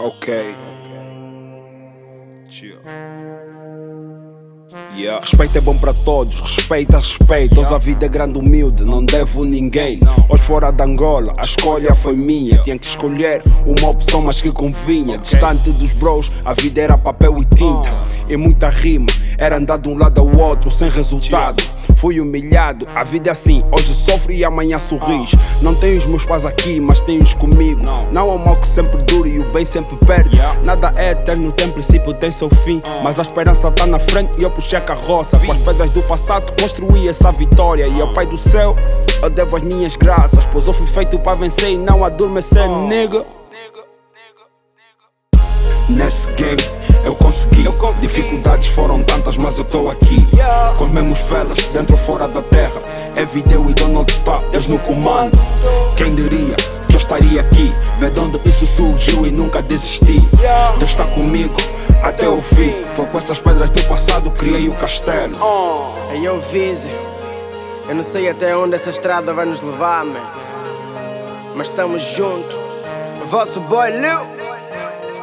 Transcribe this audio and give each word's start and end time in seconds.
Okay. 0.00 0.54
Chill. 2.48 2.80
Yeah. 4.96 5.24
Respeito 5.24 5.56
é 5.56 5.60
bom 5.60 5.76
para 5.76 5.92
todos, 5.92 6.40
respeita, 6.40 6.98
respeito. 6.98 7.60
a 7.60 7.78
vida 7.78 8.06
é 8.06 8.08
grande, 8.08 8.36
humilde, 8.36 8.84
não 8.84 9.04
devo 9.04 9.44
ninguém. 9.44 10.00
Hoje 10.28 10.42
fora 10.42 10.72
de 10.72 10.82
Angola, 10.82 11.32
a 11.38 11.44
escolha 11.44 11.94
foi 11.94 12.16
minha. 12.16 12.58
Tinha 12.58 12.78
que 12.78 12.86
escolher 12.86 13.42
uma 13.66 13.88
opção, 13.88 14.22
mas 14.22 14.42
que 14.42 14.50
convinha. 14.50 15.16
Distante 15.16 15.70
dos 15.70 15.92
bros, 15.94 16.32
a 16.44 16.54
vida 16.54 16.80
era 16.80 16.98
papel 16.98 17.34
e 17.38 17.44
tinta. 17.44 17.96
E 18.28 18.36
muita 18.36 18.68
rima, 18.68 19.06
era 19.38 19.56
andar 19.56 19.78
de 19.78 19.88
um 19.88 19.96
lado 19.96 20.20
ao 20.20 20.36
outro, 20.38 20.70
sem 20.70 20.90
resultado. 20.90 21.62
Fui 21.96 22.18
humilhado, 22.18 22.86
a 22.94 23.04
vida 23.04 23.28
é 23.28 23.32
assim, 23.32 23.60
hoje 23.70 23.92
sofro 23.92 24.32
e 24.32 24.42
amanhã 24.42 24.78
sorris. 24.78 25.32
Não 25.60 25.74
tenho 25.74 25.98
os 25.98 26.06
meus 26.06 26.24
pais 26.24 26.46
aqui, 26.46 26.80
mas 26.80 27.00
tenho-os 27.02 27.34
comigo. 27.34 27.82
Não 28.14 28.30
há 28.30 28.38
mal 28.38 28.56
que 28.56 28.66
sempre 28.66 29.02
dura 29.02 29.28
e 29.28 29.38
o 29.38 29.52
bem 29.52 29.66
sempre 29.66 29.96
perde. 30.06 30.40
Nada 30.64 30.94
é 30.96 31.10
eterno, 31.10 31.52
tem 31.52 31.70
princípio, 31.70 32.14
tem 32.14 32.30
seu 32.30 32.48
fim. 32.48 32.80
Mas 33.02 33.18
a 33.18 33.22
esperança 33.22 33.70
tá 33.70 33.86
na 33.86 33.98
frente 33.98 34.32
e 34.38 34.42
eu 34.42 34.50
puxei 34.50 34.78
a 34.80 34.82
carroça. 34.82 35.38
Com 35.38 35.52
as 35.52 35.58
pedras 35.58 35.90
do 35.90 36.02
passado 36.02 36.46
construí 36.60 37.06
essa 37.06 37.30
vitória. 37.30 37.86
E 37.86 38.00
ao 38.00 38.12
Pai 38.12 38.26
do 38.26 38.38
céu, 38.38 38.74
eu 39.22 39.30
devo 39.30 39.56
as 39.56 39.64
minhas 39.64 39.94
graças. 39.94 40.44
Pois 40.46 40.66
eu 40.66 40.72
fui 40.72 40.86
feito 40.86 41.18
para 41.18 41.34
vencer 41.34 41.70
e 41.70 41.76
não 41.76 42.04
adormecer, 42.04 42.68
nega. 42.88 43.24
Nesse 45.88 46.32
game 46.34 46.62
eu 47.04 47.14
consegui. 47.14 47.64
eu 47.66 47.72
consegui. 47.74 48.00
Dificuldades 48.00 48.68
foram 48.68 49.02
tantas, 49.02 49.36
mas 49.36 49.58
eu 49.58 49.64
tô 49.64 49.88
aqui. 49.88 50.26
Yeah. 50.32 50.74
Com 50.74 50.84
os 50.84 50.90
mesmos 50.90 51.18
felas, 51.18 51.64
dentro 51.72 51.92
ou 51.92 51.98
fora 51.98 52.26
da 52.26 52.42
terra. 52.42 52.80
É 53.16 53.24
vídeo 53.24 53.68
e 53.68 53.74
Donald 53.74 54.10
Stop, 54.10 54.44
Deus 54.50 54.66
no 54.66 54.78
comando. 54.78 55.36
Quem 55.96 56.10
diria 56.14 56.54
que 56.86 56.94
eu 56.94 56.98
estaria 56.98 57.40
aqui? 57.40 57.74
Vê 57.98 58.08
de 58.08 58.20
onde 58.20 58.40
isso 58.48 58.66
surgiu 58.66 59.26
e 59.26 59.30
nunca 59.30 59.60
desisti. 59.62 60.26
Yeah. 60.38 60.76
Deus 60.78 60.90
está 60.92 61.04
comigo 61.06 61.56
o 62.32 62.42
fim. 62.42 62.72
Foi 62.94 63.06
com 63.06 63.18
essas 63.18 63.38
pedras 63.38 63.70
do 63.70 63.82
passado 63.84 64.30
criei 64.32 64.68
o 64.68 64.74
castelo. 64.74 65.32
Oh. 65.40 66.12
Hey, 66.12 66.24
eu 66.24 66.40
Vise, 66.40 66.88
eu 67.88 67.94
não 67.94 68.02
sei 68.02 68.28
até 68.28 68.56
onde 68.56 68.74
essa 68.74 68.90
estrada 68.90 69.32
vai 69.34 69.46
nos 69.46 69.60
levar, 69.60 70.04
man. 70.04 70.20
Mas 71.54 71.68
estamos 71.68 72.02
juntos. 72.02 72.58
Vosso 73.26 73.60
boy 73.60 73.90
Lil. 73.90 74.40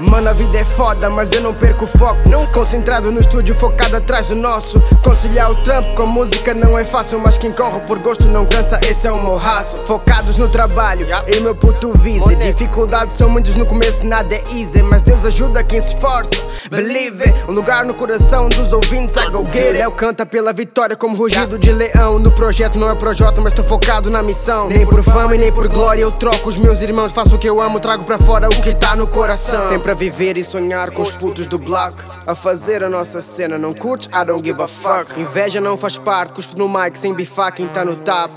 Mano, 0.00 0.28
a 0.28 0.32
vida 0.32 0.58
é 0.58 0.64
foda, 0.64 1.08
mas 1.08 1.30
eu 1.30 1.40
não 1.40 1.54
perco 1.54 1.84
o 1.84 1.88
foco. 1.88 2.28
Não 2.28 2.44
concentrado 2.48 3.12
no 3.12 3.20
estúdio, 3.20 3.54
focado 3.54 3.96
atrás 3.96 4.28
do 4.28 4.34
nosso. 4.34 4.80
Conciliar 5.04 5.50
o 5.50 5.56
trampo 5.62 5.94
com 5.94 6.06
música 6.06 6.52
não 6.52 6.76
é 6.78 6.84
fácil, 6.84 7.20
mas 7.20 7.38
quem 7.38 7.52
corre 7.52 7.80
por 7.80 7.98
gosto 8.00 8.26
não 8.26 8.44
cansa, 8.44 8.80
esse 8.88 9.06
é 9.06 9.12
o 9.12 9.22
meu 9.22 9.36
raço. 9.36 9.76
Focados 9.86 10.36
no 10.36 10.48
trabalho 10.48 11.06
e 11.28 11.40
meu 11.40 11.54
puto 11.54 11.92
vise. 11.98 12.34
Dificuldades 12.36 13.16
são 13.16 13.28
muitas 13.28 13.54
no 13.54 13.64
começo, 13.64 14.04
nada 14.06 14.34
é 14.34 14.42
easy, 14.52 14.82
mas 14.82 15.02
Deus 15.02 15.24
ajuda 15.24 15.62
quem 15.62 15.80
se 15.80 15.94
esforça. 15.94 16.63
Believe 16.76 17.22
it, 17.22 17.50
um 17.50 17.52
lugar 17.52 17.84
no 17.84 17.94
coração 17.94 18.48
dos 18.48 18.72
ouvintes, 18.72 19.16
I 19.16 19.30
go 19.30 19.44
get 19.44 19.66
it. 19.66 19.78
Léo 19.78 19.90
canta 19.90 20.26
pela 20.26 20.52
vitória 20.52 20.96
como 20.96 21.16
rugido 21.16 21.58
de 21.58 21.72
leão. 21.72 22.18
No 22.18 22.30
projeto 22.30 22.78
não 22.78 22.88
é 22.88 22.94
projeto, 22.94 23.40
mas 23.40 23.54
tô 23.54 23.62
focado 23.62 24.10
na 24.10 24.22
missão. 24.22 24.68
Nem 24.68 24.86
por 24.86 25.02
fama 25.02 25.34
e 25.34 25.38
nem 25.38 25.52
por 25.52 25.68
glória, 25.68 26.02
eu 26.02 26.10
troco 26.10 26.48
os 26.48 26.56
meus 26.56 26.80
irmãos. 26.80 27.12
Faço 27.12 27.36
o 27.36 27.38
que 27.38 27.48
eu 27.48 27.60
amo, 27.60 27.78
trago 27.78 28.04
pra 28.04 28.18
fora 28.18 28.48
o 28.48 28.62
que 28.62 28.78
tá 28.78 28.96
no 28.96 29.06
coração. 29.06 29.60
Sempre 29.68 29.92
a 29.92 29.94
viver 29.94 30.36
e 30.36 30.44
sonhar 30.44 30.90
com 30.90 31.02
os 31.02 31.16
putos 31.16 31.46
do 31.46 31.58
block. 31.58 32.02
A 32.26 32.34
fazer 32.34 32.82
a 32.82 32.88
nossa 32.88 33.20
cena, 33.20 33.56
não 33.58 33.74
curtes? 33.74 34.08
I 34.08 34.24
don't 34.24 34.44
give 34.44 34.60
a 34.60 34.68
fuck. 34.68 35.18
Inveja 35.20 35.60
não 35.60 35.76
faz 35.76 35.96
parte, 35.96 36.32
cuspo 36.32 36.58
no 36.58 36.68
mic 36.68 36.98
sem 36.98 37.14
bifar 37.14 37.54
quem 37.54 37.68
tá 37.68 37.84
no 37.84 37.96
top. 37.96 38.34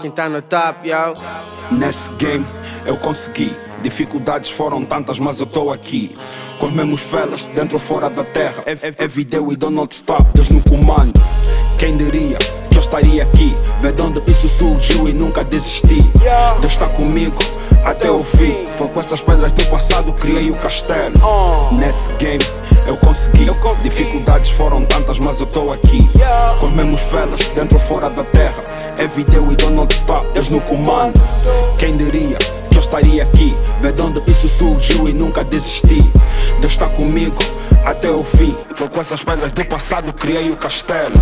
Quem 0.00 0.10
tá 0.10 0.28
no 0.28 0.42
top, 0.42 0.88
yo. 0.88 1.61
Nesse 1.78 2.10
game 2.18 2.44
eu 2.86 2.96
consegui. 2.96 3.54
Dificuldades 3.82 4.50
foram 4.50 4.84
tantas, 4.84 5.18
mas 5.18 5.40
eu 5.40 5.46
tô 5.46 5.70
aqui. 5.70 6.16
Com 6.58 6.66
os 6.66 6.72
mesmos 6.72 7.00
felas, 7.00 7.42
dentro 7.54 7.74
ou 7.74 7.80
fora 7.80 8.08
da 8.08 8.22
terra. 8.22 8.62
É, 8.66 8.72
é, 8.72 8.94
é 8.98 9.08
video 9.08 9.52
e 9.52 9.56
Donald 9.56 9.92
Stop, 9.92 10.30
Deus 10.34 10.48
no 10.48 10.62
comando. 10.62 11.12
Quem 11.78 11.96
diria 11.96 12.38
que 12.38 12.76
eu 12.76 12.80
estaria 12.80 13.22
aqui? 13.22 13.54
De 13.80 14.00
onde 14.00 14.22
isso 14.30 14.48
surgiu 14.48 15.08
e 15.08 15.12
nunca 15.12 15.42
desisti. 15.42 16.02
Deus 16.60 16.72
está 16.72 16.88
comigo 16.88 17.38
até 17.84 18.10
o 18.10 18.22
fim. 18.22 18.64
Foi 18.76 18.88
com 18.88 19.00
essas 19.00 19.20
pedras 19.20 19.52
do 19.52 19.64
passado 19.66 20.12
criei 20.14 20.50
o 20.50 20.54
castelo. 20.56 21.12
Nesse 21.72 22.14
game 22.16 22.44
eu 22.86 22.96
consegui. 22.96 23.42
Dificuldades 23.82 24.50
foram 24.50 24.84
tantas, 24.84 25.18
mas 25.18 25.40
eu 25.40 25.46
tô 25.46 25.72
aqui. 25.72 26.08
Com 26.60 26.66
os 26.66 26.72
mesmos 26.72 27.00
felas, 27.00 27.48
dentro 27.48 27.74
ou 27.74 27.80
fora 27.80 28.08
da 28.08 28.22
terra. 28.22 28.62
É 28.96 29.06
video 29.06 29.50
e 29.50 29.56
Donald 29.56 29.92
Stop, 29.92 30.24
Deus 30.34 30.48
no 30.48 30.60
comando. 30.60 31.18
Quem 31.78 31.92
diria 31.92 32.36
que 32.70 32.76
eu 32.76 32.80
estaria 32.80 33.24
aqui? 33.24 33.56
Vê 33.80 33.90
de 33.90 34.00
onde 34.00 34.22
isso 34.30 34.48
surgiu 34.48 35.08
e 35.08 35.12
nunca 35.12 35.42
desisti. 35.42 36.00
Deus 36.60 36.72
está 36.74 36.88
comigo 36.88 37.38
até 37.84 38.08
o 38.10 38.22
fim. 38.22 38.56
Foi 38.74 38.88
com 38.88 39.00
essas 39.00 39.24
pedras 39.24 39.50
do 39.50 39.64
passado 39.64 40.12
criei 40.12 40.50
o 40.50 40.56
castelo. 40.56 41.18